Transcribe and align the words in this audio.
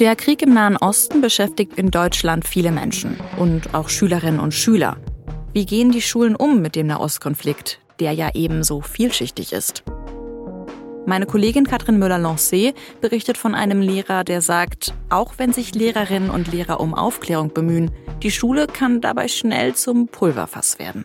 Der 0.00 0.16
Krieg 0.16 0.40
im 0.40 0.54
Nahen 0.54 0.78
Osten 0.78 1.20
beschäftigt 1.20 1.74
in 1.76 1.90
Deutschland 1.90 2.48
viele 2.48 2.72
Menschen 2.72 3.18
und 3.36 3.74
auch 3.74 3.90
Schülerinnen 3.90 4.40
und 4.40 4.54
Schüler. 4.54 4.96
Wie 5.52 5.66
gehen 5.66 5.92
die 5.92 6.00
Schulen 6.00 6.34
um 6.34 6.62
mit 6.62 6.74
dem 6.74 6.86
Nahostkonflikt, 6.86 7.80
der 8.00 8.12
ja 8.12 8.30
eben 8.32 8.62
so 8.64 8.80
vielschichtig 8.80 9.52
ist? 9.52 9.84
Meine 11.04 11.26
Kollegin 11.26 11.66
Katrin 11.66 11.98
Müller-Lancé 11.98 12.72
berichtet 13.02 13.36
von 13.36 13.54
einem 13.54 13.82
Lehrer, 13.82 14.24
der 14.24 14.40
sagt, 14.40 14.94
auch 15.10 15.34
wenn 15.36 15.52
sich 15.52 15.74
Lehrerinnen 15.74 16.30
und 16.30 16.50
Lehrer 16.50 16.80
um 16.80 16.94
Aufklärung 16.94 17.52
bemühen, 17.52 17.90
die 18.22 18.30
Schule 18.30 18.68
kann 18.68 19.02
dabei 19.02 19.28
schnell 19.28 19.74
zum 19.74 20.08
Pulverfass 20.08 20.78
werden. 20.78 21.04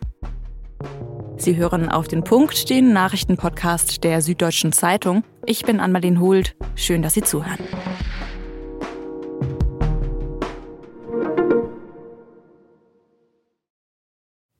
Sie 1.36 1.58
hören 1.58 1.90
auf 1.90 2.08
den 2.08 2.24
Punkt 2.24 2.70
den 2.70 2.94
Nachrichtenpodcast 2.94 4.06
der 4.06 4.22
Süddeutschen 4.22 4.72
Zeitung. 4.72 5.26
Ich 5.46 5.66
bin 5.66 5.82
Anmalin 5.82 6.22
Hult. 6.22 6.56
Schön, 6.76 7.02
dass 7.02 7.16
Sie 7.16 7.24
zuhören. 7.24 7.60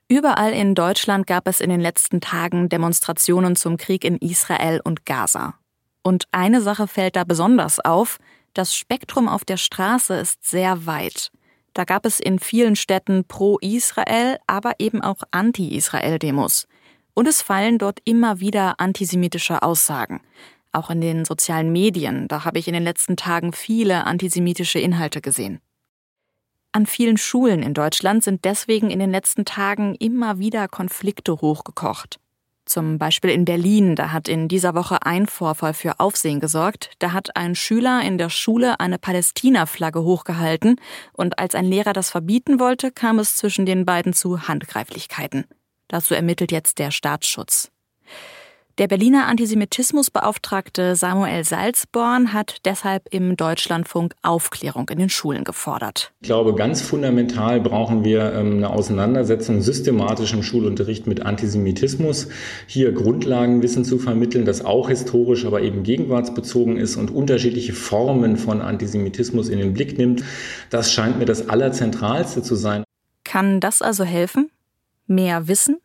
Überall 0.08 0.54
in 0.54 0.76
Deutschland 0.76 1.26
gab 1.26 1.48
es 1.48 1.60
in 1.60 1.72
den 1.72 1.82
letzten 1.82 2.22
Tagen 2.22 2.70
Demonstrationen 2.70 3.56
zum 3.56 3.78
Krieg 3.78 4.04
in 4.04 4.18
Israel 4.18 4.80
und 4.84 5.06
Gaza. 5.06 5.56
Und 6.04 6.26
eine 6.32 6.62
Sache 6.62 6.88
fällt 6.88 7.16
da 7.16 7.24
besonders 7.24 7.80
auf, 7.80 8.20
das 8.54 8.76
Spektrum 8.76 9.28
auf 9.28 9.44
der 9.44 9.58
Straße 9.58 10.14
ist 10.14 10.46
sehr 10.46 10.86
weit. 10.86 11.32
Da 11.74 11.86
gab 11.86 12.06
es 12.06 12.20
in 12.20 12.38
vielen 12.38 12.76
Städten 12.76 13.26
pro-Israel, 13.26 14.38
aber 14.46 14.74
eben 14.78 15.02
auch 15.02 15.24
anti-Israel-Demos. 15.32 16.68
Und 17.16 17.28
es 17.28 17.42
fallen 17.42 17.80
dort 17.80 18.00
immer 18.06 18.40
wieder 18.40 18.80
antisemitische 18.80 19.64
Aussagen. 19.64 20.22
Auch 20.72 20.92
in 20.92 21.02
den 21.02 21.26
sozialen 21.26 21.72
Medien, 21.72 22.28
da 22.28 22.46
habe 22.46 22.60
ich 22.60 22.68
in 22.68 22.76
den 22.76 22.84
letzten 22.84 23.18
Tagen 23.18 23.54
viele 23.54 24.06
antisemitische 24.06 24.78
Inhalte 24.78 25.20
gesehen. 25.20 25.62
An 26.76 26.86
vielen 26.86 27.16
Schulen 27.16 27.64
in 27.64 27.74
Deutschland 27.74 28.22
sind 28.22 28.44
deswegen 28.44 28.92
in 28.92 29.00
den 29.00 29.10
letzten 29.10 29.46
Tagen 29.46 29.96
immer 29.96 30.40
wieder 30.40 30.68
Konflikte 30.68 31.40
hochgekocht. 31.40 32.20
Zum 32.66 32.98
Beispiel 32.98 33.30
in 33.30 33.46
Berlin, 33.46 33.96
da 33.96 34.12
hat 34.12 34.28
in 34.28 34.50
dieser 34.50 34.76
Woche 34.76 35.06
ein 35.06 35.26
Vorfall 35.26 35.74
für 35.74 36.02
Aufsehen 36.02 36.42
gesorgt. 36.42 36.90
Da 37.00 37.14
hat 37.14 37.38
ein 37.38 37.56
Schüler 37.56 38.02
in 38.02 38.18
der 38.18 38.30
Schule 38.30 38.78
eine 38.82 39.00
Palästina-Flagge 39.00 40.04
hochgehalten 40.04 40.76
und 41.14 41.40
als 41.40 41.56
ein 41.56 41.64
Lehrer 41.64 41.94
das 41.94 42.10
verbieten 42.10 42.60
wollte, 42.60 42.92
kam 42.92 43.20
es 43.20 43.38
zwischen 43.38 43.66
den 43.66 43.86
beiden 43.86 44.12
zu 44.12 44.50
Handgreiflichkeiten. 44.50 45.46
Dazu 45.88 46.14
ermittelt 46.14 46.52
jetzt 46.52 46.80
der 46.80 46.92
Staatsschutz. 46.92 47.72
Der 48.78 48.90
Berliner 48.90 49.28
Antisemitismusbeauftragte 49.28 50.98
Samuel 50.98 51.46
Salzborn 51.46 52.34
hat 52.34 52.58
deshalb 52.66 53.08
im 53.10 53.38
Deutschlandfunk 53.38 54.16
Aufklärung 54.22 54.90
in 54.90 55.00
den 55.00 55.08
Schulen 55.08 55.46
gefordert. 55.46 56.12
Ich 56.20 56.26
glaube, 56.26 56.54
ganz 56.56 56.82
fundamental 56.82 57.62
brauchen 57.62 58.04
wir 58.04 58.34
ähm, 58.34 58.58
eine 58.58 58.70
Auseinandersetzung 58.70 59.62
systematisch 59.62 60.34
im 60.34 60.44
Schulunterricht 60.44 61.08
mit 61.08 61.26
Antisemitismus. 61.26 62.28
Hier 62.68 62.92
Grundlagenwissen 62.92 63.86
zu 63.86 63.98
vermitteln, 63.98 64.44
das 64.44 64.66
auch 64.66 64.90
historisch, 64.90 65.46
aber 65.46 65.62
eben 65.62 65.84
gegenwartsbezogen 65.84 66.76
ist 66.76 66.98
und 66.98 67.12
unterschiedliche 67.12 67.72
Formen 67.72 68.36
von 68.36 68.60
Antisemitismus 68.60 69.48
in 69.48 69.60
den 69.60 69.74
Blick 69.74 69.98
nimmt. 69.98 70.22
Das 70.70 70.92
scheint 70.92 71.18
mir 71.18 71.26
das 71.26 71.48
Allerzentralste 71.48 72.42
zu 72.42 72.56
sein. 72.56 72.84
Kann 73.24 73.62
das 73.62 73.82
also 73.82 74.04
helfen? 74.04 74.52
Mehr 75.08 75.48
Wissen? 75.48 75.78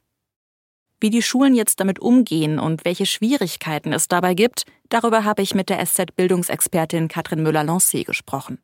Wie 1.00 1.10
die 1.10 1.22
Schulen 1.22 1.54
jetzt 1.54 1.80
damit 1.80 1.98
umgehen 1.98 2.58
und 2.58 2.84
welche 2.84 3.06
Schwierigkeiten 3.06 3.92
es 3.94 4.06
dabei 4.06 4.34
gibt, 4.34 4.64
darüber 4.90 5.24
habe 5.24 5.40
ich 5.40 5.54
mit 5.54 5.70
der 5.70 5.84
SZ-Bildungsexpertin 5.84 7.08
Katrin 7.08 7.42
Müller-Lancé 7.42 8.04
gesprochen. 8.04 8.58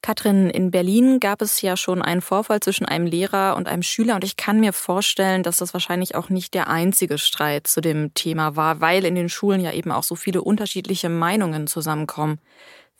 Katrin, 0.00 0.50
in 0.50 0.70
Berlin 0.70 1.18
gab 1.18 1.40
es 1.40 1.62
ja 1.62 1.78
schon 1.78 2.02
einen 2.02 2.20
Vorfall 2.20 2.60
zwischen 2.60 2.84
einem 2.84 3.06
Lehrer 3.06 3.56
und 3.56 3.68
einem 3.68 3.82
Schüler 3.82 4.16
und 4.16 4.22
ich 4.22 4.36
kann 4.36 4.60
mir 4.60 4.74
vorstellen, 4.74 5.42
dass 5.42 5.56
das 5.56 5.72
wahrscheinlich 5.72 6.14
auch 6.14 6.28
nicht 6.28 6.52
der 6.52 6.68
einzige 6.68 7.16
Streit 7.16 7.66
zu 7.66 7.80
dem 7.80 8.12
Thema 8.12 8.54
war, 8.54 8.82
weil 8.82 9.06
in 9.06 9.14
den 9.14 9.30
Schulen 9.30 9.62
ja 9.62 9.72
eben 9.72 9.90
auch 9.90 10.02
so 10.02 10.14
viele 10.14 10.42
unterschiedliche 10.42 11.08
Meinungen 11.08 11.66
zusammenkommen. 11.66 12.38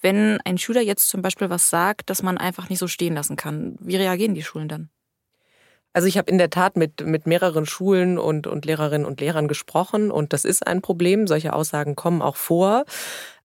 Wenn 0.01 0.41
ein 0.47 0.57
Schüler 0.57 0.81
jetzt 0.81 1.11
zum 1.11 1.21
Beispiel 1.21 1.51
was 1.51 1.69
sagt, 1.69 2.09
das 2.09 2.23
man 2.23 2.39
einfach 2.39 2.71
nicht 2.71 2.79
so 2.79 2.89
stehen 2.89 3.15
lassen 3.15 3.37
kann, 3.37 3.77
wie 3.81 3.97
reagieren 3.97 4.35
die 4.35 4.43
Schulen 4.43 4.69
dann? 4.69 4.89
Also 5.95 6.09
ich 6.09 6.19
habe 6.19 6.29
in 6.29 6.39
der 6.39 6.51
Tat 6.51 6.77
mit, 6.77 7.07
mit 7.07 7.27
mehreren 7.29 7.67
Schulen 7.67 8.19
und, 8.19 8.49
und 8.49 8.65
Lehrerinnen 8.65 9.07
und 9.07 9.21
Lehrern 9.21 9.47
gesprochen 9.47 10.11
und 10.11 10.33
das 10.33 10.45
ist 10.45 10.67
ein 10.67 10.83
Problem. 10.83 11.29
Solche 11.29 11.53
Aussagen 11.53 11.95
kommen 11.95 12.21
auch 12.21 12.35
vor. 12.35 12.85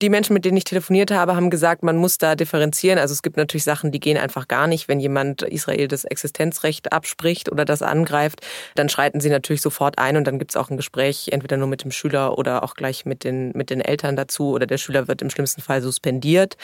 Die 0.04 0.10
Menschen, 0.10 0.36
mit 0.36 0.46
denen 0.46 0.58
ich 0.58 0.64
telefoniert 0.64 1.10
habe, 1.10 1.36
haben 1.36 1.50
gesagt, 1.50 1.82
man 1.82 1.98
muss 1.98 2.20
da 2.20 2.36
differenzieren. 2.36 3.00
Also 3.00 3.14
es 3.14 3.24
gibt 3.24 3.36
natürlich 3.36 3.64
Sachen, 3.64 3.92
die 3.92 4.00
gehen 4.00 4.18
einfach 4.20 4.48
gar 4.48 4.68
nicht. 4.68 4.88
Wenn 4.88 5.00
jemand 5.00 5.42
Israel 5.42 5.88
das 5.88 6.04
Existenzrecht 6.04 6.94
abspricht 6.94 7.52
oder 7.52 7.66
das 7.66 7.82
angreift, 7.82 8.46
dann 8.76 8.90
schreiten 8.90 9.22
sie 9.22 9.32
natürlich 9.32 9.62
sofort 9.62 9.98
ein 9.98 10.16
und 10.16 10.28
dann 10.28 10.38
gibt 10.38 10.52
es 10.52 10.56
auch 10.56 10.70
ein 10.70 10.78
Gespräch, 10.78 11.30
entweder 11.32 11.58
nur 11.58 11.68
mit 11.68 11.84
dem 11.84 11.90
Schüler 11.90 12.38
oder 12.38 12.64
auch 12.64 12.76
gleich 12.76 13.06
mit 13.06 13.24
den, 13.24 13.54
mit 13.56 13.72
den 13.72 13.82
Eltern 13.82 14.16
dazu 14.16 14.52
oder 14.52 14.68
der 14.68 14.78
Schüler 14.78 15.08
wird 15.08 15.24
im 15.24 15.32
schlimmsten 15.32 15.64
Fall 15.64 15.82
suspendiert. 15.82 16.58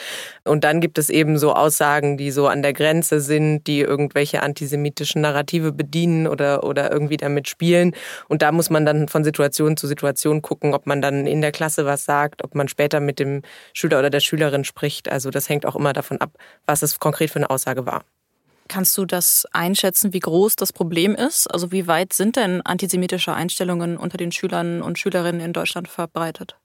Und 0.44 0.62
dann 0.62 0.80
gibt 0.80 0.96
es 0.96 1.10
eben 1.10 1.36
so 1.36 1.54
Aussagen, 1.54 2.16
die 2.16 2.30
so 2.30 2.46
an 2.46 2.62
der 2.62 2.72
Grenze 2.72 3.18
sind, 3.18 3.66
die 3.66 3.80
irgendwelche 3.80 4.44
antisemitischen 4.44 5.22
Narrative 5.22 5.72
bedienen 5.72 6.28
oder, 6.28 6.62
oder 6.62 6.92
irgendwie 6.92 7.16
damit 7.16 7.48
spielen. 7.48 7.96
Und 8.28 8.42
da 8.42 8.52
muss 8.52 8.70
man 8.70 8.86
dann 8.86 9.08
von 9.08 9.24
Situation 9.24 9.76
zu 9.76 9.88
Situation 9.88 10.40
gucken, 10.40 10.72
ob 10.72 10.86
man 10.86 11.02
dann 11.02 11.26
in 11.26 11.40
der 11.40 11.50
Klasse 11.50 11.84
was 11.84 12.04
sagt, 12.04 12.44
ob 12.44 12.54
man 12.54 12.68
später 12.68 13.00
mit 13.00 13.18
dem 13.18 13.23
dem 13.24 13.42
Schüler 13.72 13.98
oder 13.98 14.10
der 14.10 14.20
Schülerin 14.20 14.64
spricht. 14.64 15.08
Also 15.08 15.30
das 15.30 15.48
hängt 15.48 15.66
auch 15.66 15.76
immer 15.76 15.92
davon 15.92 16.20
ab, 16.20 16.30
was 16.66 16.82
es 16.82 16.98
konkret 16.98 17.30
für 17.30 17.36
eine 17.36 17.50
Aussage 17.50 17.86
war. 17.86 18.04
Kannst 18.68 18.96
du 18.96 19.04
das 19.04 19.46
einschätzen, 19.52 20.12
wie 20.12 20.20
groß 20.20 20.56
das 20.56 20.72
Problem 20.72 21.14
ist? 21.14 21.46
Also 21.48 21.70
wie 21.70 21.86
weit 21.86 22.12
sind 22.12 22.36
denn 22.36 22.62
antisemitische 22.62 23.34
Einstellungen 23.34 23.98
unter 23.98 24.16
den 24.16 24.32
Schülern 24.32 24.80
und 24.80 24.98
Schülerinnen 24.98 25.40
in 25.40 25.52
Deutschland 25.52 25.88
verbreitet? 25.88 26.56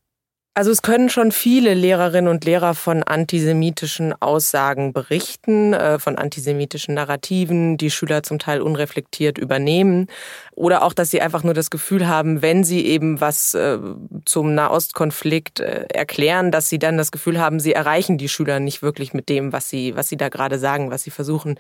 Also 0.56 0.72
es 0.72 0.82
können 0.82 1.10
schon 1.10 1.32
viele 1.32 1.74
Lehrerinnen 1.74 2.30
und 2.30 2.44
Lehrer 2.44 2.74
von 2.74 3.04
antisemitischen 3.04 4.14
Aussagen 4.20 4.92
berichten, 4.92 5.74
äh, 5.74 6.00
von 6.00 6.18
antisemitischen 6.18 6.96
Narrativen, 6.96 7.78
die 7.78 7.92
Schüler 7.92 8.24
zum 8.24 8.40
Teil 8.40 8.62
unreflektiert 8.62 9.38
übernehmen. 9.38 10.08
Oder 10.56 10.84
auch, 10.84 10.94
dass 10.94 11.12
sie 11.12 11.22
einfach 11.22 11.44
nur 11.44 11.54
das 11.54 11.70
Gefühl 11.70 12.08
haben, 12.08 12.42
wenn 12.42 12.64
sie 12.66 12.86
eben 12.86 13.22
was 13.22 13.54
äh, 13.54 13.78
zum 14.26 14.54
Nahostkonflikt 14.56 15.62
äh, 15.62 15.86
erklären, 15.94 16.52
dass 16.52 16.68
sie 16.68 16.80
dann 16.80 16.98
das 16.98 17.12
Gefühl 17.12 17.40
haben, 17.40 17.60
sie 17.60 17.74
erreichen 17.74 18.18
die 18.18 18.28
Schüler 18.28 18.60
nicht 18.60 18.82
wirklich 18.82 19.14
mit 19.14 19.30
dem, 19.30 19.54
was 19.54 19.70
sie, 19.70 19.96
was 19.96 20.10
sie 20.10 20.18
da 20.18 20.30
gerade 20.30 20.60
sagen, 20.60 20.92
was 20.92 21.04
sie 21.04 21.12
versuchen, 21.12 21.58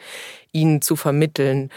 ihnen 0.51 0.81
zu 0.81 0.95
vermitteln. 0.95 1.69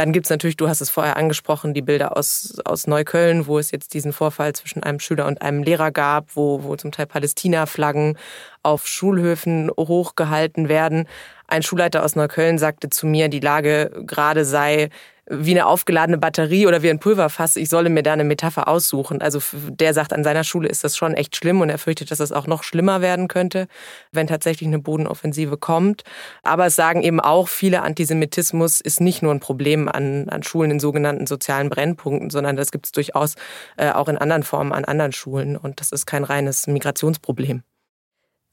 Dann 0.00 0.12
gibt's 0.14 0.30
natürlich, 0.30 0.56
du 0.56 0.66
hast 0.66 0.80
es 0.80 0.88
vorher 0.88 1.18
angesprochen, 1.18 1.74
die 1.74 1.82
Bilder 1.82 2.16
aus, 2.16 2.56
aus 2.64 2.86
Neukölln, 2.86 3.46
wo 3.46 3.58
es 3.58 3.70
jetzt 3.70 3.92
diesen 3.92 4.14
Vorfall 4.14 4.54
zwischen 4.54 4.82
einem 4.82 4.98
Schüler 4.98 5.26
und 5.26 5.42
einem 5.42 5.62
Lehrer 5.62 5.90
gab, 5.90 6.36
wo, 6.36 6.62
wo 6.62 6.74
zum 6.74 6.90
Teil 6.90 7.04
Palästina-Flaggen 7.04 8.16
auf 8.62 8.86
Schulhöfen 8.86 9.70
hochgehalten 9.78 10.70
werden. 10.70 11.06
Ein 11.48 11.62
Schulleiter 11.62 12.02
aus 12.02 12.16
Neukölln 12.16 12.56
sagte 12.56 12.88
zu 12.88 13.06
mir, 13.06 13.28
die 13.28 13.40
Lage 13.40 13.90
gerade 14.06 14.46
sei 14.46 14.88
wie 15.32 15.52
eine 15.52 15.66
aufgeladene 15.66 16.18
Batterie 16.18 16.66
oder 16.66 16.82
wie 16.82 16.90
ein 16.90 16.98
Pulverfass. 16.98 17.54
Ich 17.54 17.68
solle 17.68 17.88
mir 17.88 18.02
da 18.02 18.12
eine 18.12 18.24
Metapher 18.24 18.66
aussuchen. 18.66 19.22
Also 19.22 19.40
der 19.52 19.94
sagt, 19.94 20.12
an 20.12 20.24
seiner 20.24 20.42
Schule 20.42 20.68
ist 20.68 20.82
das 20.82 20.96
schon 20.96 21.14
echt 21.14 21.36
schlimm 21.36 21.60
und 21.60 21.70
er 21.70 21.78
fürchtet, 21.78 22.10
dass 22.10 22.18
das 22.18 22.32
auch 22.32 22.48
noch 22.48 22.64
schlimmer 22.64 23.00
werden 23.00 23.28
könnte, 23.28 23.68
wenn 24.10 24.26
tatsächlich 24.26 24.66
eine 24.66 24.80
Bodenoffensive 24.80 25.56
kommt. 25.56 26.02
Aber 26.42 26.66
es 26.66 26.74
sagen 26.74 27.02
eben 27.02 27.20
auch 27.20 27.46
viele, 27.46 27.82
Antisemitismus 27.82 28.80
ist 28.80 29.00
nicht 29.00 29.22
nur 29.22 29.32
ein 29.32 29.40
Problem 29.40 29.88
an, 29.88 30.28
an 30.28 30.42
Schulen 30.42 30.72
in 30.72 30.80
sogenannten 30.80 31.28
sozialen 31.28 31.70
Brennpunkten, 31.70 32.30
sondern 32.30 32.56
das 32.56 32.72
gibt 32.72 32.86
es 32.86 32.92
durchaus 32.92 33.36
äh, 33.76 33.92
auch 33.92 34.08
in 34.08 34.18
anderen 34.18 34.42
Formen 34.42 34.72
an 34.72 34.84
anderen 34.84 35.12
Schulen. 35.12 35.56
Und 35.56 35.80
das 35.80 35.92
ist 35.92 36.06
kein 36.06 36.24
reines 36.24 36.66
Migrationsproblem. 36.66 37.62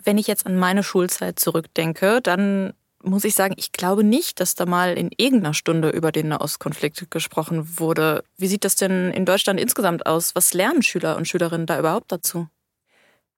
Wenn 0.03 0.19
ich 0.19 0.27
jetzt 0.27 0.45
an 0.45 0.57
meine 0.57 0.83
Schulzeit 0.83 1.39
zurückdenke, 1.39 2.21
dann 2.21 2.73
muss 3.03 3.23
ich 3.23 3.35
sagen, 3.35 3.55
ich 3.57 3.71
glaube 3.71 4.03
nicht, 4.03 4.39
dass 4.39 4.55
da 4.55 4.65
mal 4.65 4.97
in 4.97 5.09
irgendeiner 5.15 5.53
Stunde 5.53 5.89
über 5.89 6.11
den 6.11 6.29
Nahostkonflikt 6.29 7.09
gesprochen 7.11 7.79
wurde. 7.79 8.23
Wie 8.37 8.47
sieht 8.47 8.65
das 8.65 8.75
denn 8.75 9.11
in 9.11 9.25
Deutschland 9.25 9.59
insgesamt 9.59 10.05
aus? 10.05 10.35
Was 10.35 10.53
lernen 10.53 10.81
Schüler 10.83 11.17
und 11.17 11.27
Schülerinnen 11.27 11.67
da 11.67 11.79
überhaupt 11.79 12.11
dazu? 12.11 12.47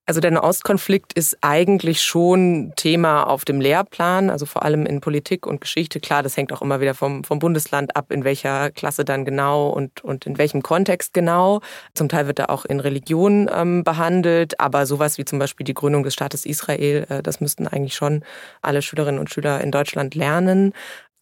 Also 0.09 0.21
der 0.21 0.31
Nahostkonflikt 0.31 1.13
ist 1.13 1.37
eigentlich 1.41 2.01
schon 2.01 2.73
Thema 2.75 3.25
auf 3.25 3.45
dem 3.45 3.61
Lehrplan, 3.61 4.31
also 4.31 4.47
vor 4.47 4.63
allem 4.63 4.87
in 4.87 5.01
Politik 5.01 5.45
und 5.45 5.61
Geschichte. 5.61 5.99
Klar, 5.99 6.23
das 6.23 6.35
hängt 6.35 6.51
auch 6.51 6.63
immer 6.63 6.81
wieder 6.81 6.95
vom, 6.95 7.23
vom 7.23 7.37
Bundesland 7.37 7.95
ab, 7.95 8.11
in 8.11 8.23
welcher 8.23 8.71
Klasse 8.71 9.05
dann 9.05 9.23
genau 9.23 9.69
und, 9.69 10.03
und 10.03 10.25
in 10.25 10.39
welchem 10.39 10.63
Kontext 10.63 11.13
genau. 11.13 11.61
Zum 11.93 12.09
Teil 12.09 12.25
wird 12.25 12.39
er 12.39 12.49
auch 12.49 12.65
in 12.65 12.79
Religion 12.79 13.51
ähm, 13.53 13.83
behandelt, 13.83 14.59
aber 14.59 14.87
sowas 14.87 15.19
wie 15.19 15.25
zum 15.25 15.37
Beispiel 15.37 15.63
die 15.63 15.75
Gründung 15.75 16.01
des 16.01 16.15
Staates 16.15 16.43
Israel, 16.43 17.05
äh, 17.07 17.21
das 17.21 17.39
müssten 17.39 17.67
eigentlich 17.67 17.93
schon 17.93 18.23
alle 18.63 18.81
Schülerinnen 18.81 19.19
und 19.19 19.29
Schüler 19.29 19.61
in 19.61 19.69
Deutschland 19.69 20.15
lernen 20.15 20.73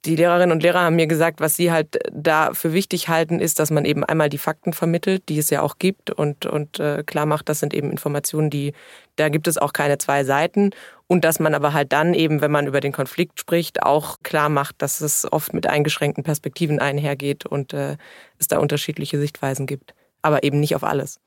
die 0.07 0.15
Lehrerinnen 0.15 0.54
und 0.54 0.63
Lehrer 0.63 0.81
haben 0.81 0.95
mir 0.95 1.07
gesagt, 1.07 1.42
was 1.42 1.57
sie 1.57 1.71
halt 1.71 2.00
da 2.12 2.54
für 2.54 2.71
wichtig 2.71 3.09
halten, 3.09 3.39
ist, 3.39 3.59
dass 3.59 3.71
man 3.71 3.83
eben 3.83 4.06
einmal 4.06 4.30
die 4.30 4.38
Fakten 4.38 4.71
vermittelt, 4.71 5.27
die 5.27 5.38
es 5.38 5.50
ja 5.50 5.62
auch 5.62 5.77
gibt 5.80 6.09
und, 6.09 6.45
und 6.45 6.80
äh, 6.80 7.04
klar 7.04 7.25
macht, 7.25 7.50
das 7.50 7.59
sind 7.59 7.74
eben 7.74 7.92
Informationen, 7.92 8.50
die, 8.50 8.74
da 9.18 9.27
gibt 9.27 9.48
es 9.48 9.57
auch 9.57 9.74
keine 9.74 9.98
zwei 9.98 10.24
Seiten. 10.24 10.71
Und 11.07 11.25
dass 11.25 11.39
man 11.39 11.54
aber 11.54 11.74
halt 11.74 11.92
dann 11.92 12.13
eben, 12.13 12.42
wenn 12.42 12.51
man 12.51 12.68
über 12.68 12.80
den 12.80 12.94
Konflikt 12.94 13.39
spricht, 13.39 13.83
auch 13.83 14.18
klar 14.24 14.50
macht, 14.50 14.81
dass 14.81 15.01
es 15.01 15.31
oft 15.31 15.54
mit 15.54 15.68
eingeschränkten 15.68 16.24
Perspektiven 16.24 16.80
einhergeht 16.80 17.45
und 17.45 17.74
äh, 17.74 17.98
es 18.39 18.48
da 18.48 18.59
unterschiedliche 18.59 19.19
Sichtweisen 19.19 19.68
gibt. 19.68 19.94
Aber 20.21 20.44
eben 20.44 20.59
nicht 20.59 20.75
auf 20.75 20.83
alles. 20.83 21.19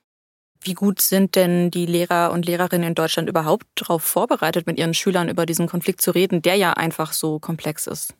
Wie 0.62 0.74
gut 0.74 1.00
sind 1.00 1.36
denn 1.36 1.70
die 1.70 1.86
Lehrer 1.86 2.32
und 2.32 2.46
Lehrerinnen 2.46 2.88
in 2.88 2.94
Deutschland 2.94 3.28
überhaupt 3.28 3.66
darauf 3.74 4.02
vorbereitet, 4.02 4.66
mit 4.66 4.78
ihren 4.78 4.94
Schülern 4.94 5.28
über 5.28 5.46
diesen 5.46 5.66
Konflikt 5.66 6.00
zu 6.00 6.10
reden, 6.10 6.42
der 6.42 6.56
ja 6.56 6.72
einfach 6.72 7.12
so 7.12 7.38
komplex 7.38 7.86
ist? 7.86 8.14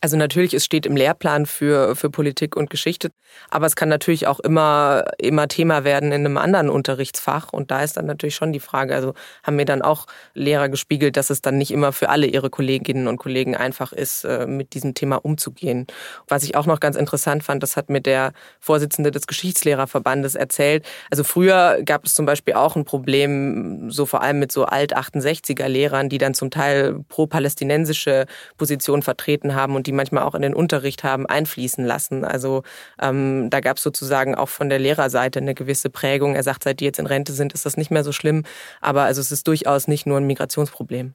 Also 0.00 0.16
natürlich, 0.16 0.54
es 0.54 0.64
steht 0.64 0.86
im 0.86 0.94
Lehrplan 0.94 1.44
für, 1.44 1.96
für 1.96 2.08
Politik 2.08 2.54
und 2.54 2.70
Geschichte, 2.70 3.10
aber 3.50 3.66
es 3.66 3.74
kann 3.74 3.88
natürlich 3.88 4.28
auch 4.28 4.38
immer, 4.38 5.06
immer 5.18 5.48
Thema 5.48 5.82
werden 5.82 6.12
in 6.12 6.24
einem 6.24 6.36
anderen 6.36 6.70
Unterrichtsfach. 6.70 7.52
Und 7.52 7.72
da 7.72 7.82
ist 7.82 7.96
dann 7.96 8.06
natürlich 8.06 8.36
schon 8.36 8.52
die 8.52 8.60
Frage, 8.60 8.94
also 8.94 9.14
haben 9.42 9.56
mir 9.56 9.64
dann 9.64 9.82
auch 9.82 10.06
Lehrer 10.34 10.68
gespiegelt, 10.68 11.16
dass 11.16 11.30
es 11.30 11.42
dann 11.42 11.58
nicht 11.58 11.72
immer 11.72 11.90
für 11.90 12.10
alle 12.10 12.28
ihre 12.28 12.48
Kolleginnen 12.48 13.08
und 13.08 13.18
Kollegen 13.18 13.56
einfach 13.56 13.92
ist, 13.92 14.22
äh, 14.22 14.46
mit 14.46 14.74
diesem 14.74 14.94
Thema 14.94 15.16
umzugehen. 15.16 15.88
Was 16.28 16.44
ich 16.44 16.54
auch 16.54 16.66
noch 16.66 16.78
ganz 16.78 16.94
interessant 16.94 17.42
fand, 17.42 17.64
das 17.64 17.76
hat 17.76 17.90
mir 17.90 18.00
der 18.00 18.32
Vorsitzende 18.60 19.10
des 19.10 19.26
Geschichtslehrerverbandes 19.26 20.36
erzählt. 20.36 20.86
Also 21.10 21.24
früher 21.24 21.82
gab 21.84 22.04
es 22.04 22.14
zum 22.14 22.24
Beispiel 22.24 22.54
auch 22.54 22.76
ein 22.76 22.84
Problem, 22.84 23.90
so 23.90 24.06
vor 24.06 24.22
allem 24.22 24.38
mit 24.38 24.52
so 24.52 24.64
Alt-68er 24.64 25.66
Lehrern, 25.66 26.08
die 26.08 26.18
dann 26.18 26.34
zum 26.34 26.52
Teil 26.52 27.00
pro-palästinensische 27.08 28.26
Positionen 28.56 29.02
vertreten 29.02 29.56
haben 29.56 29.74
und 29.74 29.87
die 29.88 29.92
manchmal 29.92 30.22
auch 30.24 30.34
in 30.34 30.42
den 30.42 30.54
Unterricht 30.54 31.02
haben 31.02 31.26
einfließen 31.26 31.84
lassen. 31.84 32.24
Also 32.24 32.62
ähm, 33.00 33.48
da 33.50 33.60
gab 33.60 33.78
es 33.78 33.82
sozusagen 33.82 34.34
auch 34.34 34.50
von 34.50 34.68
der 34.68 34.78
Lehrerseite 34.78 35.40
eine 35.40 35.54
gewisse 35.54 35.88
Prägung. 35.88 36.34
Er 36.34 36.42
sagt, 36.42 36.64
seit 36.64 36.80
die 36.80 36.84
jetzt 36.84 36.98
in 36.98 37.06
Rente 37.06 37.32
sind, 37.32 37.54
ist 37.54 37.64
das 37.64 37.76
nicht 37.76 37.90
mehr 37.90 38.04
so 38.04 38.12
schlimm. 38.12 38.44
Aber 38.82 39.02
also 39.02 39.20
es 39.20 39.32
ist 39.32 39.48
durchaus 39.48 39.88
nicht 39.88 40.06
nur 40.06 40.18
ein 40.18 40.26
Migrationsproblem. 40.26 41.14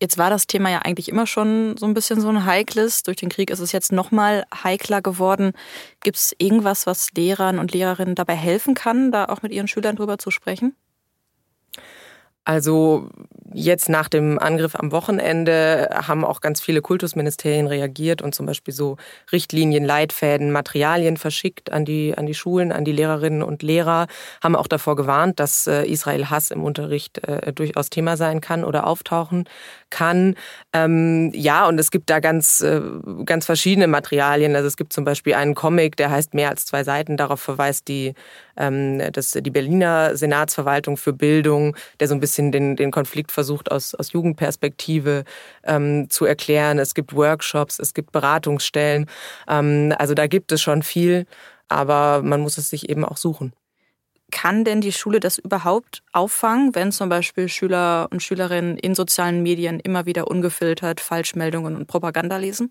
Jetzt 0.00 0.16
war 0.16 0.30
das 0.30 0.46
Thema 0.46 0.70
ja 0.70 0.78
eigentlich 0.78 1.10
immer 1.10 1.26
schon 1.26 1.76
so 1.76 1.84
ein 1.84 1.92
bisschen 1.92 2.22
so 2.22 2.30
ein 2.30 2.46
heikles. 2.46 3.02
Durch 3.02 3.18
den 3.18 3.28
Krieg 3.28 3.50
ist 3.50 3.60
es 3.60 3.72
jetzt 3.72 3.92
noch 3.92 4.10
mal 4.10 4.46
heikler 4.64 5.02
geworden. 5.02 5.52
Gibt 6.02 6.16
es 6.16 6.34
irgendwas, 6.38 6.86
was 6.86 7.10
Lehrern 7.14 7.58
und 7.58 7.72
Lehrerinnen 7.74 8.14
dabei 8.14 8.34
helfen 8.34 8.74
kann, 8.74 9.12
da 9.12 9.26
auch 9.26 9.42
mit 9.42 9.52
ihren 9.52 9.68
Schülern 9.68 9.96
drüber 9.96 10.16
zu 10.16 10.30
sprechen? 10.30 10.74
Also 12.44 13.10
jetzt 13.52 13.88
nach 13.88 14.08
dem 14.08 14.38
Angriff 14.38 14.74
am 14.74 14.92
Wochenende 14.92 15.88
haben 15.92 16.24
auch 16.24 16.40
ganz 16.40 16.60
viele 16.60 16.82
Kultusministerien 16.82 17.66
reagiert 17.66 18.22
und 18.22 18.34
zum 18.34 18.46
Beispiel 18.46 18.74
so 18.74 18.96
Richtlinien, 19.32 19.84
Leitfäden, 19.84 20.52
Materialien 20.52 21.16
verschickt 21.16 21.72
an 21.72 21.84
die, 21.84 22.14
an 22.16 22.26
die 22.26 22.34
Schulen, 22.34 22.72
an 22.72 22.84
die 22.84 22.92
Lehrerinnen 22.92 23.42
und 23.42 23.62
Lehrer, 23.62 24.06
haben 24.42 24.56
auch 24.56 24.66
davor 24.66 24.96
gewarnt, 24.96 25.40
dass 25.40 25.66
äh, 25.66 25.84
Israel 25.84 26.30
Hass 26.30 26.50
im 26.50 26.62
Unterricht 26.62 27.26
äh, 27.26 27.52
durchaus 27.52 27.90
Thema 27.90 28.16
sein 28.16 28.40
kann 28.40 28.64
oder 28.64 28.86
auftauchen 28.86 29.44
kann. 29.90 30.36
Ähm, 30.72 31.32
ja, 31.34 31.66
und 31.66 31.78
es 31.78 31.90
gibt 31.90 32.10
da 32.10 32.20
ganz, 32.20 32.60
äh, 32.60 32.80
ganz 33.24 33.46
verschiedene 33.46 33.88
Materialien. 33.88 34.54
Also 34.54 34.68
es 34.68 34.76
gibt 34.76 34.92
zum 34.92 35.04
Beispiel 35.04 35.34
einen 35.34 35.54
Comic, 35.54 35.96
der 35.96 36.10
heißt 36.10 36.34
mehr 36.34 36.50
als 36.50 36.64
zwei 36.64 36.84
Seiten. 36.84 37.16
Darauf 37.16 37.40
verweist 37.40 37.88
die, 37.88 38.14
ähm, 38.56 39.02
das, 39.12 39.32
die 39.32 39.50
Berliner 39.50 40.16
Senatsverwaltung 40.16 40.96
für 40.96 41.12
Bildung, 41.12 41.76
der 41.98 42.08
so 42.08 42.14
ein 42.14 42.20
bisschen 42.20 42.52
den, 42.52 42.76
den 42.76 42.90
Konflikt 42.90 43.32
versucht 43.40 43.72
aus, 43.72 43.94
aus 43.94 44.12
Jugendperspektive 44.12 45.24
ähm, 45.64 46.10
zu 46.10 46.26
erklären. 46.26 46.78
Es 46.78 46.94
gibt 46.94 47.14
Workshops, 47.14 47.78
es 47.78 47.94
gibt 47.94 48.12
Beratungsstellen. 48.12 49.06
Ähm, 49.48 49.94
also 49.98 50.12
da 50.12 50.26
gibt 50.26 50.52
es 50.52 50.60
schon 50.60 50.82
viel, 50.82 51.24
aber 51.68 52.22
man 52.22 52.42
muss 52.42 52.58
es 52.58 52.68
sich 52.68 52.90
eben 52.90 53.02
auch 53.04 53.16
suchen. 53.16 53.54
Kann 54.30 54.64
denn 54.64 54.82
die 54.82 54.92
Schule 54.92 55.20
das 55.20 55.38
überhaupt 55.38 56.02
auffangen, 56.12 56.74
wenn 56.74 56.92
zum 56.92 57.08
Beispiel 57.08 57.48
Schüler 57.48 58.08
und 58.12 58.22
Schülerinnen 58.22 58.76
in 58.76 58.94
sozialen 58.94 59.42
Medien 59.42 59.80
immer 59.80 60.04
wieder 60.04 60.28
ungefiltert 60.28 61.00
Falschmeldungen 61.00 61.76
und 61.76 61.86
Propaganda 61.86 62.36
lesen? 62.36 62.70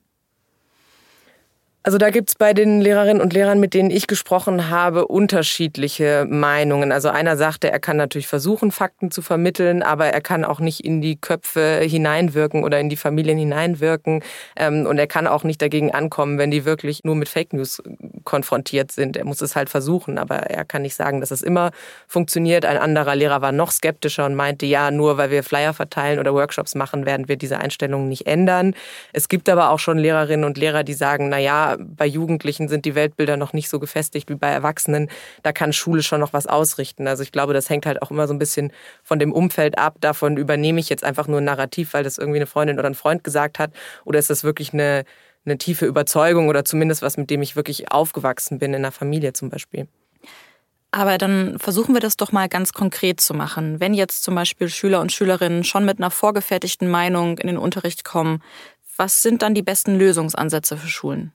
Also 1.82 1.98
da 1.98 2.10
gibt's 2.10 2.36
bei 2.36 2.54
den 2.54 2.82
Lehrerinnen 2.82 3.22
und 3.22 3.32
Lehrern, 3.32 3.62
mit 3.62 3.74
denen 3.74 3.90
ich 3.90 4.08
gesprochen 4.08 4.70
habe, 4.70 5.08
unterschiedliche 5.08 6.28
Meinungen. 6.30 6.92
Also 6.92 7.08
einer 7.08 7.38
sagte, 7.38 7.72
er 7.72 7.80
kann 7.80 7.96
natürlich 7.96 8.28
versuchen, 8.28 8.72
Fakten 8.72 9.12
zu 9.12 9.22
vermitteln, 9.22 9.82
aber 9.82 10.08
er 10.08 10.20
kann 10.20 10.44
auch 10.44 10.60
nicht 10.60 10.82
in 10.82 11.00
die 11.00 11.16
Köpfe 11.16 11.80
hineinwirken 11.82 12.66
oder 12.66 12.82
in 12.82 12.90
die 12.90 12.98
Familien 12.98 13.38
hineinwirken. 13.38 14.24
Ähm, 14.58 14.88
und 14.88 14.98
er 14.98 15.08
kann 15.08 15.26
auch 15.26 15.46
nicht 15.46 15.62
dagegen 15.62 15.92
ankommen, 15.92 16.38
wenn 16.38 16.52
die 16.52 16.66
wirklich 16.66 17.06
nur 17.06 17.16
mit 17.16 17.30
Fake 17.30 17.54
News 17.54 17.82
konfrontiert 18.26 18.92
sind. 18.92 19.16
Er 19.16 19.24
muss 19.24 19.40
es 19.42 19.56
halt 19.56 19.70
versuchen, 19.70 20.18
aber 20.18 20.36
er 20.36 20.66
kann 20.66 20.82
nicht 20.82 20.96
sagen, 20.96 21.22
dass 21.22 21.32
es 21.32 21.42
immer 21.42 21.72
funktioniert. 22.08 22.66
Ein 22.66 22.78
anderer 22.78 23.16
Lehrer 23.16 23.42
war 23.42 23.54
noch 23.54 23.72
skeptischer 23.72 24.26
und 24.26 24.36
meinte, 24.36 24.66
ja, 24.66 24.92
nur 24.92 25.18
weil 25.18 25.32
wir 25.32 25.44
Flyer 25.44 25.74
verteilen 25.74 26.20
oder 26.20 26.34
Workshops 26.34 26.76
machen, 26.76 27.06
werden 27.06 27.30
wir 27.30 27.38
diese 27.38 27.58
Einstellungen 27.58 28.10
nicht 28.10 28.28
ändern. 28.28 28.76
Es 29.14 29.30
gibt 29.30 29.48
aber 29.48 29.70
auch 29.70 29.80
schon 29.80 29.98
Lehrerinnen 29.98 30.44
und 30.44 30.58
Lehrer, 30.58 30.84
die 30.84 30.94
sagen, 30.94 31.30
na 31.30 31.38
ja, 31.38 31.69
bei 31.78 32.06
Jugendlichen 32.06 32.68
sind 32.68 32.86
die 32.86 32.96
Weltbilder 32.96 33.38
noch 33.38 33.54
nicht 33.54 33.70
so 33.70 33.80
gefestigt 33.80 34.30
wie 34.30 34.36
bei 34.36 34.50
Erwachsenen. 34.50 35.10
Da 35.44 35.52
kann 35.52 35.74
Schule 35.74 36.04
schon 36.04 36.20
noch 36.20 36.34
was 36.34 36.48
ausrichten. 36.48 37.08
Also 37.08 37.24
ich 37.24 37.32
glaube, 37.32 37.54
das 37.54 37.70
hängt 37.70 37.86
halt 37.86 38.02
auch 38.02 38.12
immer 38.12 38.28
so 38.28 38.34
ein 38.34 38.40
bisschen 38.40 38.72
von 39.04 39.20
dem 39.20 39.34
Umfeld 39.34 39.78
ab. 39.78 39.98
Davon 40.00 40.38
übernehme 40.38 40.80
ich 40.80 40.90
jetzt 40.90 41.04
einfach 41.04 41.28
nur 41.28 41.42
ein 41.42 41.46
Narrativ, 41.46 41.94
weil 41.94 42.04
das 42.04 42.18
irgendwie 42.18 42.40
eine 42.40 42.48
Freundin 42.48 42.80
oder 42.80 42.88
ein 42.88 42.96
Freund 42.96 43.24
gesagt 43.24 43.60
hat. 43.60 43.72
Oder 44.06 44.20
ist 44.20 44.30
das 44.30 44.44
wirklich 44.44 44.74
eine, 44.74 45.06
eine 45.46 45.58
tiefe 45.58 45.86
Überzeugung 45.86 46.48
oder 46.48 46.66
zumindest 46.66 47.02
was, 47.02 47.18
mit 47.18 47.30
dem 47.30 47.42
ich 47.42 47.56
wirklich 47.56 47.92
aufgewachsen 47.92 48.60
bin 48.60 48.74
in 48.74 48.82
der 48.82 48.92
Familie 48.92 49.34
zum 49.34 49.50
Beispiel? 49.50 49.88
Aber 50.92 51.18
dann 51.20 51.60
versuchen 51.60 51.94
wir 51.94 52.02
das 52.02 52.18
doch 52.18 52.32
mal 52.32 52.50
ganz 52.50 52.74
konkret 52.74 53.22
zu 53.22 53.34
machen. 53.34 53.80
Wenn 53.80 53.94
jetzt 53.94 54.24
zum 54.24 54.34
Beispiel 54.34 54.70
Schüler 54.70 55.02
und 55.02 55.12
Schülerinnen 55.12 55.64
schon 55.64 55.86
mit 55.86 56.00
einer 56.00 56.10
vorgefertigten 56.10 56.90
Meinung 56.90 57.38
in 57.38 57.48
den 57.48 57.58
Unterricht 57.58 58.04
kommen, 58.04 58.42
was 58.98 59.22
sind 59.22 59.44
dann 59.44 59.54
die 59.54 59.62
besten 59.62 59.98
Lösungsansätze 59.98 60.78
für 60.78 60.88
Schulen? 60.88 61.32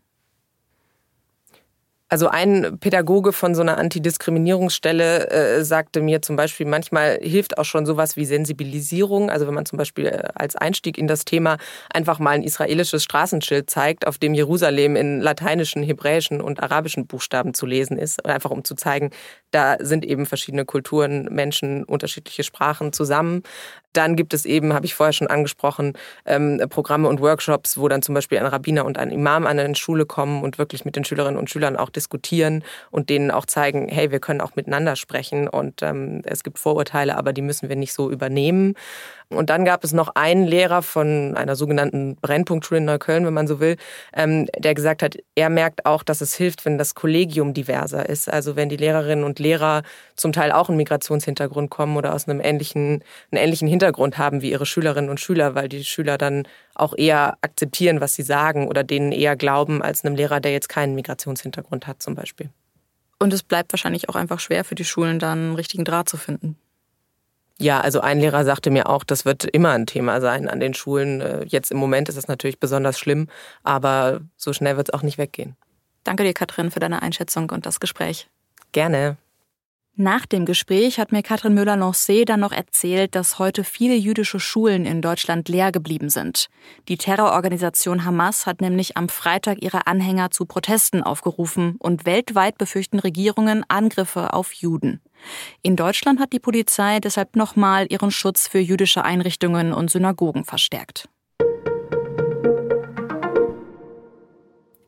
Also 2.14 2.28
ein 2.28 2.78
Pädagoge 2.78 3.32
von 3.32 3.56
so 3.56 3.62
einer 3.62 3.76
Antidiskriminierungsstelle 3.76 5.30
äh, 5.30 5.64
sagte 5.64 6.00
mir 6.00 6.22
zum 6.22 6.36
Beispiel, 6.36 6.64
manchmal 6.64 7.18
hilft 7.20 7.58
auch 7.58 7.64
schon 7.64 7.86
sowas 7.86 8.14
wie 8.16 8.24
Sensibilisierung. 8.24 9.30
Also 9.30 9.48
wenn 9.48 9.54
man 9.54 9.66
zum 9.66 9.78
Beispiel 9.78 10.06
äh, 10.06 10.28
als 10.32 10.54
Einstieg 10.54 10.96
in 10.96 11.08
das 11.08 11.24
Thema 11.24 11.56
einfach 11.92 12.20
mal 12.20 12.30
ein 12.30 12.44
israelisches 12.44 13.02
Straßenschild 13.02 13.68
zeigt, 13.68 14.06
auf 14.06 14.18
dem 14.18 14.32
Jerusalem 14.32 14.94
in 14.94 15.20
lateinischen, 15.20 15.82
hebräischen 15.82 16.40
und 16.40 16.62
arabischen 16.62 17.08
Buchstaben 17.08 17.52
zu 17.52 17.66
lesen 17.66 17.98
ist, 17.98 18.24
einfach 18.24 18.52
um 18.52 18.62
zu 18.62 18.76
zeigen, 18.76 19.10
da 19.50 19.76
sind 19.80 20.04
eben 20.04 20.24
verschiedene 20.24 20.64
Kulturen, 20.64 21.24
Menschen, 21.32 21.82
unterschiedliche 21.82 22.44
Sprachen 22.44 22.92
zusammen. 22.92 23.42
Dann 23.94 24.16
gibt 24.16 24.34
es 24.34 24.44
eben, 24.44 24.74
habe 24.74 24.84
ich 24.84 24.94
vorher 24.94 25.14
schon 25.14 25.28
angesprochen, 25.28 25.94
ähm, 26.26 26.62
Programme 26.68 27.08
und 27.08 27.20
Workshops, 27.20 27.78
wo 27.78 27.88
dann 27.88 28.02
zum 28.02 28.14
Beispiel 28.14 28.38
ein 28.38 28.46
Rabbiner 28.46 28.84
und 28.84 28.98
ein 28.98 29.10
Imam 29.10 29.46
an 29.46 29.58
eine 29.58 29.74
Schule 29.74 30.04
kommen 30.04 30.42
und 30.42 30.58
wirklich 30.58 30.84
mit 30.84 30.96
den 30.96 31.04
Schülerinnen 31.04 31.38
und 31.38 31.48
Schülern 31.48 31.76
auch 31.76 31.88
diskutieren 31.88 32.62
und 32.90 33.08
denen 33.08 33.30
auch 33.30 33.46
zeigen, 33.46 33.88
hey, 33.88 34.10
wir 34.10 34.20
können 34.20 34.40
auch 34.40 34.56
miteinander 34.56 34.96
sprechen 34.96 35.48
und 35.48 35.82
ähm, 35.82 36.20
es 36.24 36.42
gibt 36.42 36.58
Vorurteile, 36.58 37.16
aber 37.16 37.32
die 37.32 37.42
müssen 37.42 37.68
wir 37.68 37.76
nicht 37.76 37.94
so 37.94 38.10
übernehmen. 38.10 38.74
Und 39.30 39.50
dann 39.50 39.64
gab 39.64 39.84
es 39.84 39.92
noch 39.92 40.10
einen 40.14 40.44
Lehrer 40.44 40.82
von 40.82 41.34
einer 41.36 41.56
sogenannten 41.56 42.16
Brennpunktschule 42.16 42.78
in 42.78 42.84
Neukölln, 42.84 43.24
wenn 43.24 43.34
man 43.34 43.46
so 43.46 43.58
will, 43.58 43.76
ähm, 44.14 44.46
der 44.58 44.74
gesagt 44.74 45.02
hat, 45.02 45.16
er 45.34 45.48
merkt 45.48 45.86
auch, 45.86 46.02
dass 46.02 46.20
es 46.20 46.34
hilft, 46.34 46.64
wenn 46.64 46.78
das 46.78 46.94
Kollegium 46.94 47.54
diverser 47.54 48.08
ist. 48.08 48.30
Also 48.30 48.54
wenn 48.54 48.68
die 48.68 48.76
Lehrerinnen 48.76 49.24
und 49.24 49.38
Lehrer 49.38 49.82
zum 50.14 50.32
Teil 50.32 50.52
auch 50.52 50.68
einen 50.68 50.76
Migrationshintergrund 50.76 51.70
kommen 51.70 51.96
oder 51.96 52.14
aus 52.14 52.28
einem 52.28 52.40
ähnlichen, 52.40 53.02
einen 53.30 53.42
ähnlichen 53.42 53.66
Hintergrund 53.66 53.83
haben 53.92 54.42
wie 54.42 54.50
ihre 54.50 54.66
Schülerinnen 54.66 55.10
und 55.10 55.20
Schüler, 55.20 55.54
weil 55.54 55.68
die 55.68 55.84
Schüler 55.84 56.18
dann 56.18 56.46
auch 56.74 56.94
eher 56.96 57.36
akzeptieren, 57.40 58.00
was 58.00 58.14
sie 58.14 58.22
sagen 58.22 58.68
oder 58.68 58.84
denen 58.84 59.12
eher 59.12 59.36
glauben 59.36 59.82
als 59.82 60.04
einem 60.04 60.16
Lehrer, 60.16 60.40
der 60.40 60.52
jetzt 60.52 60.68
keinen 60.68 60.94
Migrationshintergrund 60.94 61.86
hat 61.86 62.02
zum 62.02 62.14
Beispiel. 62.14 62.50
Und 63.18 63.32
es 63.32 63.42
bleibt 63.42 63.72
wahrscheinlich 63.72 64.08
auch 64.08 64.16
einfach 64.16 64.40
schwer 64.40 64.64
für 64.64 64.74
die 64.74 64.84
Schulen, 64.84 65.18
dann 65.18 65.38
einen 65.38 65.54
richtigen 65.54 65.84
Draht 65.84 66.08
zu 66.08 66.16
finden. 66.16 66.56
Ja, 67.58 67.80
also 67.80 68.00
ein 68.00 68.18
Lehrer 68.18 68.44
sagte 68.44 68.70
mir 68.70 68.88
auch, 68.88 69.04
das 69.04 69.24
wird 69.24 69.44
immer 69.44 69.70
ein 69.70 69.86
Thema 69.86 70.20
sein 70.20 70.48
an 70.48 70.58
den 70.58 70.74
Schulen. 70.74 71.20
Äh, 71.20 71.44
jetzt 71.46 71.70
im 71.70 71.78
Moment 71.78 72.08
ist 72.08 72.16
es 72.16 72.26
natürlich 72.26 72.58
besonders 72.58 72.98
schlimm, 72.98 73.28
aber 73.62 74.20
so 74.36 74.52
schnell 74.52 74.76
wird 74.76 74.88
es 74.88 74.94
auch 74.94 75.02
nicht 75.02 75.18
weggehen. 75.18 75.56
Danke 76.02 76.24
dir, 76.24 76.34
Katrin, 76.34 76.70
für 76.70 76.80
deine 76.80 77.00
Einschätzung 77.00 77.50
und 77.50 77.64
das 77.64 77.80
Gespräch. 77.80 78.28
Gerne. 78.72 79.16
Nach 79.96 80.26
dem 80.26 80.44
Gespräch 80.44 80.98
hat 80.98 81.12
mir 81.12 81.22
Katrin 81.22 81.54
Müller-Lancé 81.54 82.24
dann 82.24 82.40
noch 82.40 82.50
erzählt, 82.50 83.14
dass 83.14 83.38
heute 83.38 83.62
viele 83.62 83.94
jüdische 83.94 84.40
Schulen 84.40 84.86
in 84.86 85.00
Deutschland 85.00 85.48
leer 85.48 85.70
geblieben 85.70 86.08
sind. 86.08 86.48
Die 86.88 86.96
Terrororganisation 86.96 88.04
Hamas 88.04 88.44
hat 88.44 88.60
nämlich 88.60 88.96
am 88.96 89.08
Freitag 89.08 89.62
ihre 89.62 89.86
Anhänger 89.86 90.32
zu 90.32 90.46
Protesten 90.46 91.04
aufgerufen 91.04 91.76
und 91.78 92.06
weltweit 92.06 92.58
befürchten 92.58 92.98
Regierungen 92.98 93.64
Angriffe 93.68 94.32
auf 94.32 94.52
Juden. 94.52 95.00
In 95.62 95.76
Deutschland 95.76 96.18
hat 96.18 96.32
die 96.32 96.40
Polizei 96.40 96.98
deshalb 96.98 97.36
nochmal 97.36 97.86
ihren 97.88 98.10
Schutz 98.10 98.48
für 98.48 98.58
jüdische 98.58 99.04
Einrichtungen 99.04 99.72
und 99.72 99.92
Synagogen 99.92 100.44
verstärkt. 100.44 101.08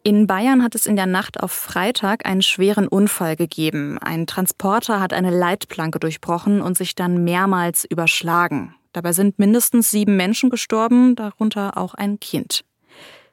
In 0.06 0.28
Bayern 0.28 0.62
hat 0.62 0.76
es 0.76 0.86
in 0.86 0.94
der 0.94 1.06
Nacht 1.06 1.42
auf 1.42 1.50
Freitag 1.50 2.26
einen 2.26 2.40
schweren 2.40 2.86
Unfall 2.86 3.34
gegeben. 3.34 3.98
Ein 3.98 4.28
Transporter 4.28 5.00
hat 5.00 5.12
eine 5.12 5.36
Leitplanke 5.36 5.98
durchbrochen 5.98 6.62
und 6.62 6.78
sich 6.78 6.94
dann 6.94 7.24
mehrmals 7.24 7.84
überschlagen. 7.84 8.72
Dabei 8.92 9.12
sind 9.12 9.40
mindestens 9.40 9.90
sieben 9.90 10.16
Menschen 10.16 10.48
gestorben, 10.48 11.16
darunter 11.16 11.76
auch 11.76 11.94
ein 11.94 12.20
Kind. 12.20 12.64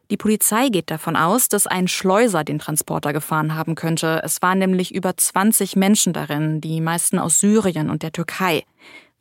Die 0.10 0.18
Polizei 0.18 0.70
geht 0.70 0.90
davon 0.90 1.16
aus, 1.16 1.48
dass 1.48 1.68
ein 1.68 1.88
Schleuser 1.88 2.44
den 2.44 2.58
Transporter 2.58 3.14
gefahren 3.14 3.54
haben 3.54 3.76
könnte. 3.76 4.22
Es 4.24 4.42
waren 4.42 4.58
nämlich 4.58 4.96
über 4.96 5.16
20 5.16 5.76
Menschen 5.76 6.12
darin, 6.12 6.60
die 6.60 6.82
meisten 6.82 7.20
aus 7.20 7.40
Syrien 7.40 7.92
und 7.92 8.02
der 8.02 8.14
Türkei. 8.14 8.64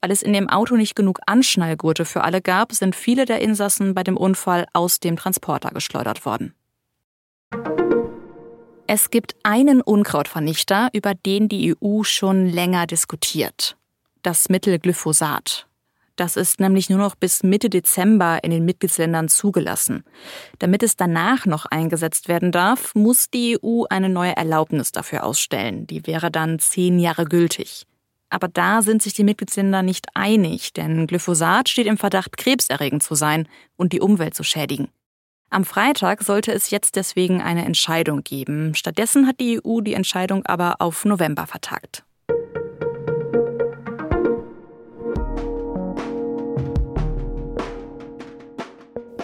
Weil 0.00 0.10
es 0.10 0.22
in 0.22 0.32
dem 0.32 0.48
Auto 0.48 0.76
nicht 0.76 0.96
genug 0.96 1.20
Anschnallgurte 1.26 2.06
für 2.06 2.24
alle 2.24 2.40
gab, 2.40 2.72
sind 2.72 2.96
viele 2.96 3.26
der 3.26 3.42
Insassen 3.42 3.92
bei 3.92 4.04
dem 4.04 4.16
Unfall 4.16 4.64
aus 4.72 5.00
dem 5.00 5.16
Transporter 5.16 5.68
geschleudert 5.68 6.24
worden. 6.24 6.54
Es 8.94 9.08
gibt 9.08 9.36
einen 9.42 9.80
Unkrautvernichter, 9.80 10.90
über 10.92 11.14
den 11.14 11.48
die 11.48 11.74
EU 11.74 12.02
schon 12.02 12.44
länger 12.44 12.86
diskutiert. 12.86 13.78
Das 14.20 14.50
Mittel 14.50 14.78
Glyphosat. 14.78 15.66
Das 16.16 16.36
ist 16.36 16.60
nämlich 16.60 16.90
nur 16.90 16.98
noch 16.98 17.14
bis 17.14 17.42
Mitte 17.42 17.70
Dezember 17.70 18.44
in 18.44 18.50
den 18.50 18.66
Mitgliedsländern 18.66 19.30
zugelassen. 19.30 20.04
Damit 20.58 20.82
es 20.82 20.94
danach 20.94 21.46
noch 21.46 21.64
eingesetzt 21.64 22.28
werden 22.28 22.52
darf, 22.52 22.94
muss 22.94 23.30
die 23.30 23.56
EU 23.64 23.84
eine 23.88 24.10
neue 24.10 24.36
Erlaubnis 24.36 24.92
dafür 24.92 25.24
ausstellen. 25.24 25.86
Die 25.86 26.06
wäre 26.06 26.30
dann 26.30 26.58
zehn 26.58 26.98
Jahre 26.98 27.24
gültig. 27.24 27.86
Aber 28.28 28.48
da 28.48 28.82
sind 28.82 29.00
sich 29.00 29.14
die 29.14 29.24
Mitgliedsländer 29.24 29.82
nicht 29.82 30.08
einig, 30.12 30.74
denn 30.74 31.06
Glyphosat 31.06 31.70
steht 31.70 31.86
im 31.86 31.96
Verdacht, 31.96 32.36
krebserregend 32.36 33.02
zu 33.02 33.14
sein 33.14 33.48
und 33.78 33.94
die 33.94 34.02
Umwelt 34.02 34.34
zu 34.34 34.42
schädigen. 34.42 34.88
Am 35.52 35.66
Freitag 35.66 36.22
sollte 36.22 36.50
es 36.50 36.70
jetzt 36.70 36.96
deswegen 36.96 37.42
eine 37.42 37.66
Entscheidung 37.66 38.24
geben. 38.24 38.74
Stattdessen 38.74 39.26
hat 39.26 39.38
die 39.38 39.60
EU 39.62 39.82
die 39.82 39.92
Entscheidung 39.92 40.46
aber 40.46 40.76
auf 40.78 41.04
November 41.04 41.46
vertagt. 41.46 42.04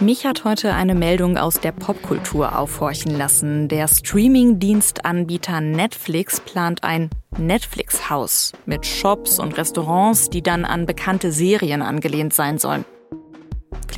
Mich 0.00 0.26
hat 0.26 0.44
heute 0.44 0.74
eine 0.74 0.94
Meldung 0.94 1.38
aus 1.38 1.60
der 1.60 1.72
Popkultur 1.72 2.58
aufhorchen 2.58 3.16
lassen. 3.16 3.68
Der 3.68 3.88
Streaming-Dienstanbieter 3.88 5.62
Netflix 5.62 6.40
plant 6.40 6.84
ein 6.84 7.08
Netflix-Haus 7.38 8.52
mit 8.66 8.84
Shops 8.84 9.38
und 9.38 9.56
Restaurants, 9.56 10.28
die 10.28 10.42
dann 10.42 10.66
an 10.66 10.84
bekannte 10.84 11.32
Serien 11.32 11.80
angelehnt 11.80 12.34
sein 12.34 12.58
sollen 12.58 12.84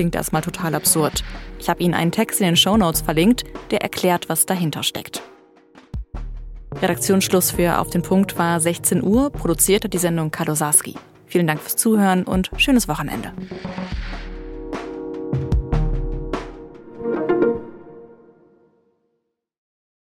klingt 0.00 0.14
erstmal 0.14 0.40
total 0.40 0.74
absurd. 0.74 1.22
Ich 1.58 1.68
habe 1.68 1.82
Ihnen 1.82 1.92
einen 1.92 2.10
Text 2.10 2.40
in 2.40 2.46
den 2.46 2.56
Shownotes 2.56 3.02
verlinkt, 3.02 3.44
der 3.70 3.82
erklärt, 3.82 4.30
was 4.30 4.46
dahinter 4.46 4.82
steckt. 4.82 5.20
Redaktionsschluss 6.80 7.50
für 7.50 7.78
Auf 7.78 7.90
den 7.90 8.00
Punkt 8.00 8.38
war 8.38 8.60
16 8.60 9.02
Uhr, 9.02 9.28
produzierte 9.28 9.90
die 9.90 9.98
Sendung 9.98 10.30
Kalosarski. 10.30 10.94
Vielen 11.26 11.46
Dank 11.46 11.60
fürs 11.60 11.76
Zuhören 11.76 12.24
und 12.24 12.50
schönes 12.56 12.88
Wochenende. 12.88 13.34